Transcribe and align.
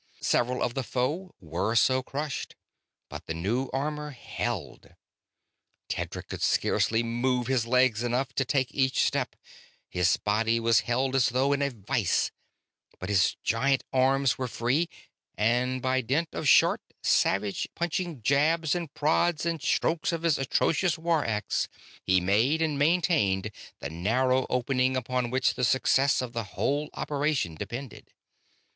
Several 0.21 0.63
of 0.63 0.73
the 0.73 0.81
foe 0.81 1.35
were 1.39 1.75
so 1.75 2.01
crushed, 2.01 2.55
but 3.07 3.27
the 3.27 3.35
new 3.35 3.69
armor 3.71 4.09
held. 4.09 4.95
Tedric 5.89 6.29
could 6.29 6.41
scarcely 6.41 7.03
move 7.03 7.45
his 7.45 7.67
legs 7.67 8.01
enough 8.01 8.33
to 8.33 8.43
take 8.43 8.73
each 8.73 9.03
step, 9.03 9.35
his 9.87 10.17
body 10.17 10.59
was 10.59 10.79
held 10.89 11.15
as 11.15 11.29
though 11.29 11.53
in 11.53 11.61
a 11.61 11.69
vise, 11.69 12.31
but 12.97 13.09
his 13.09 13.35
giant 13.43 13.83
arms 13.93 14.39
were 14.39 14.47
free; 14.47 14.89
and 15.37 15.83
by 15.83 16.01
dint 16.01 16.29
of 16.33 16.49
short, 16.49 16.81
savage, 17.03 17.67
punching 17.75 18.23
jabs 18.23 18.73
and 18.73 18.91
prods 18.95 19.45
and 19.45 19.61
strokes 19.61 20.11
of 20.11 20.23
his 20.23 20.39
atrocious 20.39 20.97
war 20.97 21.23
axe 21.23 21.67
he 22.03 22.19
made 22.19 22.59
and 22.59 22.79
maintained 22.79 23.51
the 23.77 23.89
narrow 23.91 24.47
opening 24.49 24.97
upon 24.97 25.29
which 25.29 25.53
the 25.53 25.63
success 25.63 26.23
of 26.23 26.33
the 26.33 26.43
whole 26.55 26.89
operation 26.95 27.53
depended. 27.53 28.09